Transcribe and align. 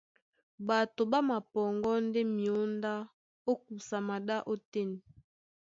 Ɓato 0.67 1.01
ɓá 1.11 1.19
mapɔŋgɔ́ 1.29 1.95
ndé 2.07 2.21
myǒndá 2.35 2.93
ó 3.51 3.53
kusa 3.65 3.97
maɗá 4.07 4.35
ótên. 4.51 4.89